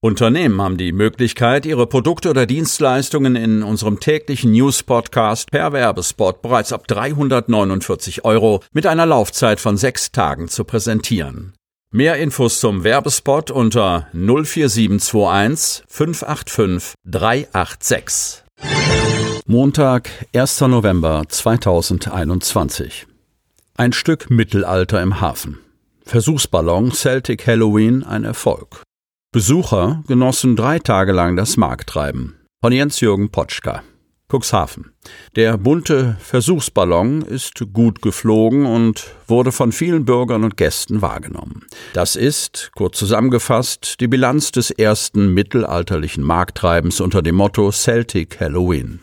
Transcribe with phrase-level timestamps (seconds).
[0.00, 6.72] Unternehmen haben die Möglichkeit, ihre Produkte oder Dienstleistungen in unserem täglichen News-Podcast per Werbespot bereits
[6.72, 11.54] ab 349 Euro mit einer Laufzeit von sechs Tagen zu präsentieren.
[11.92, 18.44] Mehr Infos zum Werbespot unter 04721 585 386.
[19.46, 20.60] Montag, 1.
[20.62, 23.06] November 2021.
[23.76, 25.58] Ein Stück Mittelalter im Hafen.
[26.04, 28.85] Versuchsballon Celtic Halloween ein Erfolg.
[29.36, 32.36] Besucher genossen drei Tage lang das Markttreiben.
[32.62, 33.82] Von Jens-Jürgen Potschka.
[34.32, 34.92] Cuxhaven.
[35.36, 41.66] Der bunte Versuchsballon ist gut geflogen und wurde von vielen Bürgern und Gästen wahrgenommen.
[41.92, 49.00] Das ist, kurz zusammengefasst, die Bilanz des ersten mittelalterlichen Markttreibens unter dem Motto Celtic Halloween.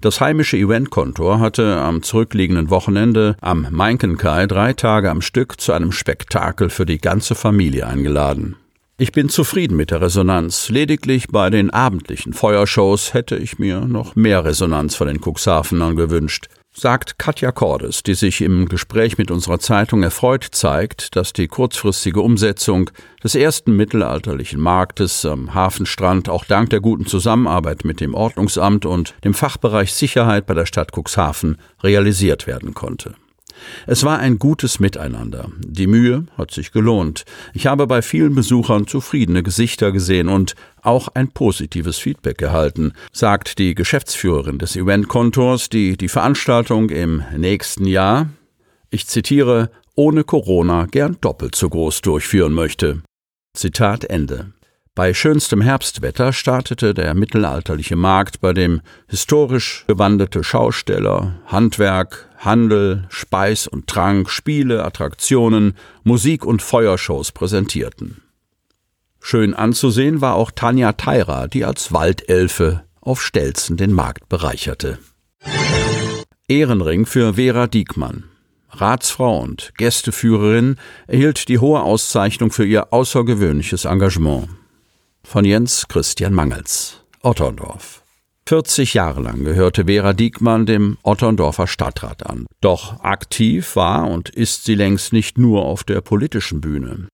[0.00, 5.92] Das heimische Eventkontor hatte am zurückliegenden Wochenende am Mainkenkai drei Tage am Stück zu einem
[5.92, 8.56] Spektakel für die ganze Familie eingeladen.
[8.98, 10.70] Ich bin zufrieden mit der Resonanz.
[10.70, 16.46] Lediglich bei den abendlichen Feuershows hätte ich mir noch mehr Resonanz von den Cuxhavenern gewünscht,
[16.72, 22.22] sagt Katja Cordes, die sich im Gespräch mit unserer Zeitung erfreut zeigt, dass die kurzfristige
[22.22, 22.88] Umsetzung
[23.22, 29.14] des ersten mittelalterlichen Marktes am Hafenstrand auch dank der guten Zusammenarbeit mit dem Ordnungsamt und
[29.24, 33.14] dem Fachbereich Sicherheit bei der Stadt Cuxhaven realisiert werden konnte.
[33.86, 35.50] Es war ein gutes Miteinander.
[35.58, 37.24] Die Mühe hat sich gelohnt.
[37.54, 43.58] Ich habe bei vielen Besuchern zufriedene Gesichter gesehen und auch ein positives Feedback erhalten, sagt
[43.58, 48.28] die Geschäftsführerin des Eventkontors, die die Veranstaltung im nächsten Jahr,
[48.90, 53.02] ich zitiere, ohne Corona gern doppelt so groß durchführen möchte.
[53.54, 54.52] Zitat Ende.
[54.96, 63.66] Bei schönstem Herbstwetter startete der mittelalterliche Markt, bei dem historisch bewanderte Schausteller, Handwerk, Handel, Speis
[63.66, 68.22] und Trank, Spiele, Attraktionen, Musik und Feuershows präsentierten.
[69.20, 74.98] Schön anzusehen war auch Tanja Teira, die als Waldelfe auf Stelzen den Markt bereicherte.
[76.48, 78.24] Ehrenring für Vera Diekmann.
[78.70, 80.76] Ratsfrau und Gästeführerin
[81.06, 84.48] erhielt die hohe Auszeichnung für ihr außergewöhnliches Engagement
[85.26, 88.04] von Jens Christian Mangels, Otterndorf.
[88.46, 92.46] 40 Jahre lang gehörte Vera Diekmann dem Otterndorfer Stadtrat an.
[92.60, 97.08] Doch aktiv war und ist sie längst nicht nur auf der politischen Bühne.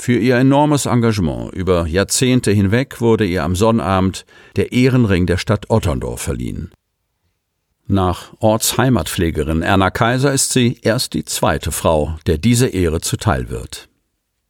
[0.00, 5.68] Für ihr enormes Engagement über Jahrzehnte hinweg wurde ihr am Sonnabend der Ehrenring der Stadt
[5.68, 6.70] Otterndorf verliehen.
[7.88, 13.88] Nach Ortsheimatpflegerin Erna Kaiser ist sie erst die zweite Frau, der diese Ehre zuteil wird.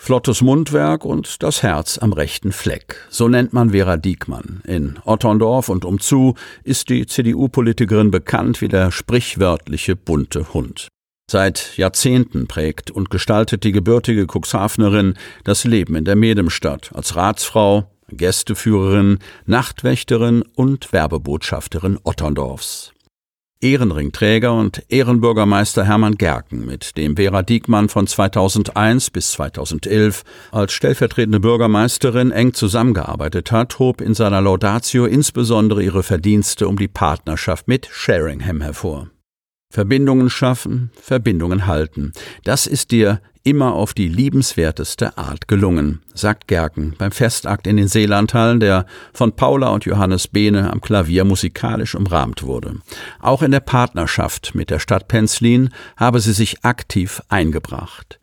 [0.00, 3.06] Flottes Mundwerk und das Herz am rechten Fleck.
[3.10, 4.62] So nennt man Vera Diekmann.
[4.64, 10.88] In Otterndorf und umzu ist die CDU-Politikerin bekannt wie der sprichwörtliche bunte Hund.
[11.30, 15.14] Seit Jahrzehnten prägt und gestaltet die gebürtige Cuxhavenerin
[15.44, 22.94] das Leben in der Medemstadt als Ratsfrau, Gästeführerin, Nachtwächterin und Werbebotschafterin Otterndorfs.
[23.60, 31.40] Ehrenringträger und Ehrenbürgermeister Hermann Gerken, mit dem Vera Diekmann von 2001 bis 2011 als stellvertretende
[31.40, 37.88] Bürgermeisterin eng zusammengearbeitet hat, hob in seiner Laudatio insbesondere ihre Verdienste um die Partnerschaft mit
[37.90, 39.10] Sheringham hervor.
[39.70, 42.12] Verbindungen schaffen, Verbindungen halten.
[42.44, 47.88] Das ist dir immer auf die liebenswerteste Art gelungen, sagt Gerken beim Festakt in den
[47.88, 52.74] Seelandhallen, der von Paula und Johannes Behne am Klavier musikalisch umrahmt wurde.
[53.20, 58.20] Auch in der Partnerschaft mit der Stadt Penzlin habe sie sich aktiv eingebracht.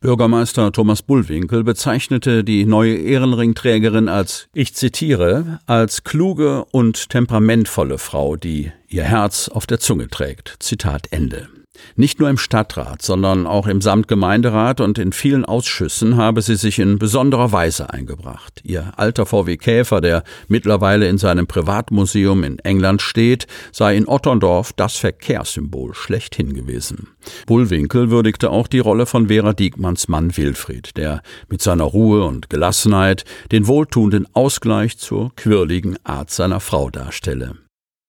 [0.00, 8.36] Bürgermeister Thomas Bullwinkel bezeichnete die neue Ehrenringträgerin als, ich zitiere, als kluge und temperamentvolle Frau,
[8.36, 10.56] die ihr Herz auf der Zunge trägt.
[10.58, 11.51] Zitat Ende.
[11.96, 16.78] Nicht nur im Stadtrat, sondern auch im Samtgemeinderat und in vielen Ausschüssen habe sie sich
[16.78, 18.60] in besonderer Weise eingebracht.
[18.64, 24.72] Ihr alter VW Käfer, der mittlerweile in seinem Privatmuseum in England steht, sei in Otterndorf
[24.72, 27.08] das Verkehrssymbol schlechthin gewesen.
[27.46, 32.50] Bullwinkel würdigte auch die Rolle von Vera Diekmanns Mann Wilfried, der mit seiner Ruhe und
[32.50, 37.56] Gelassenheit den wohltuenden Ausgleich zur quirligen Art seiner Frau darstelle.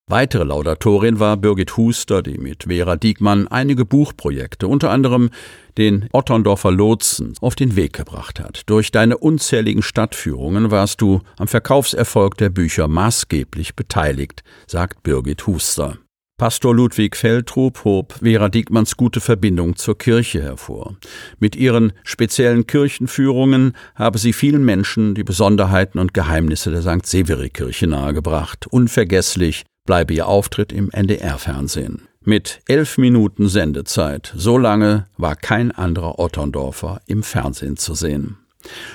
[0.10, 5.30] Weitere Laudatorin war Birgit Huster, die mit Vera Diekmann einige Buchprojekte, unter anderem
[5.78, 8.64] den Otterndorfer Lotsen, auf den Weg gebracht hat.
[8.66, 15.98] Durch deine unzähligen Stadtführungen warst du am Verkaufserfolg der Bücher maßgeblich beteiligt, sagt Birgit Huster.
[16.38, 20.98] Pastor Ludwig Feldrup hob Vera Diekmanns gute Verbindung zur Kirche hervor.
[21.40, 27.06] Mit ihren speziellen Kirchenführungen habe sie vielen Menschen die Besonderheiten und Geheimnisse der St.
[27.06, 28.68] Severi-Kirche nahegebracht.
[28.68, 32.08] Unvergesslich bleibe ihr Auftritt im NDR-Fernsehen.
[32.26, 38.38] Mit elf Minuten Sendezeit, so lange war kein anderer Otterndorfer im Fernsehen zu sehen.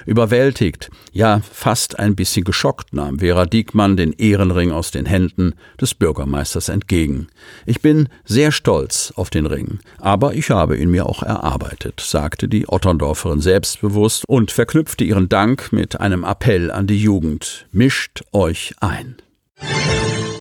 [0.06, 5.94] Überwältigt, ja fast ein bisschen geschockt nahm Vera Diekmann den Ehrenring aus den Händen des
[5.94, 7.29] Bürgermeisters entgegen.
[7.67, 12.49] Ich bin sehr stolz auf den Ring, aber ich habe ihn mir auch erarbeitet, sagte
[12.49, 17.67] die Otterndorferin selbstbewusst und verknüpfte ihren Dank mit einem Appell an die Jugend.
[17.70, 19.17] Mischt euch ein.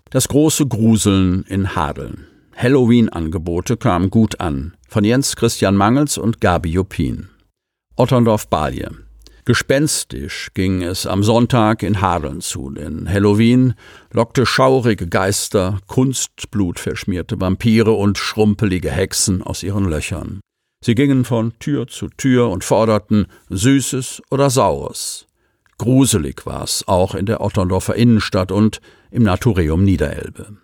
[0.09, 2.27] Das große Gruseln in Hadeln.
[2.55, 4.73] Halloween-Angebote kamen gut an.
[4.87, 7.27] Von Jens Christian Mangels und Gabi Jopin.
[7.97, 8.91] Otterndorf-Balje.
[9.43, 13.73] Gespenstisch ging es am Sonntag in Hadeln zu, denn Halloween
[14.11, 20.39] lockte schaurige Geister, kunstblutverschmierte Vampire und schrumpelige Hexen aus ihren Löchern.
[20.83, 25.26] Sie gingen von Tür zu Tür und forderten Süßes oder Saures.
[25.77, 28.81] Gruselig war's auch in der Otterndorfer Innenstadt und
[29.11, 30.57] im Natureum Niederelbe.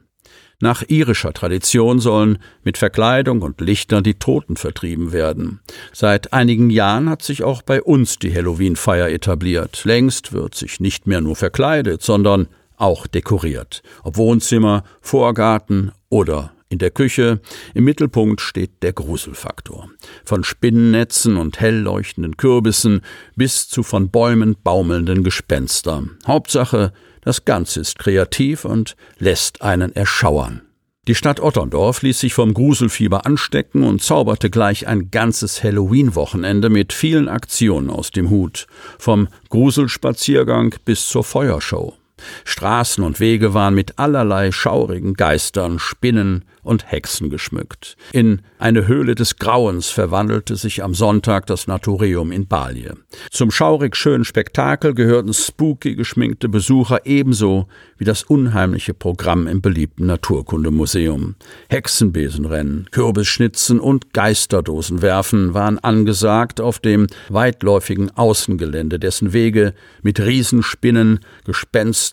[0.60, 5.60] Nach irischer Tradition sollen mit Verkleidung und Lichtern die Toten vertrieben werden.
[5.92, 9.84] Seit einigen Jahren hat sich auch bei uns die Halloween-Feier etabliert.
[9.84, 13.84] Längst wird sich nicht mehr nur verkleidet, sondern auch dekoriert.
[14.04, 17.40] Ob Wohnzimmer, Vorgarten oder in der Küche,
[17.74, 19.90] im Mittelpunkt steht der Gruselfaktor.
[20.26, 23.02] Von Spinnennetzen und hell leuchtenden Kürbissen
[23.36, 26.18] bis zu von Bäumen baumelnden Gespenstern.
[26.28, 26.92] Hauptsache,
[27.22, 30.62] das Ganze ist kreativ und lässt einen erschauern.
[31.08, 36.94] Die Stadt Otterndorf ließ sich vom Gruselfieber anstecken und zauberte gleich ein ganzes Halloween-Wochenende mit
[36.94, 38.68] vielen Aktionen aus dem Hut,
[38.98, 41.94] vom Gruselspaziergang bis zur Feuershow.
[42.46, 47.98] Straßen und Wege waren mit allerlei schaurigen Geistern, Spinnen und Hexen geschmückt.
[48.14, 52.96] In eine Höhle des Grauens verwandelte sich am Sonntag das Naturium in Balje.
[53.32, 57.68] Zum schaurig schönen Spektakel gehörten spooky geschminkte Besucher ebenso
[57.98, 61.36] wie das unheimliche Programm im beliebten Naturkundemuseum.
[61.70, 72.13] Hexenbesenrennen, Kürbisschnitzen und Geisterdosenwerfen waren angesagt auf dem weitläufigen Außengelände, dessen Wege mit Riesenspinnen, Gespenstern